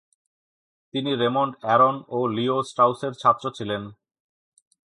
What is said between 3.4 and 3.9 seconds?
ছিলেন।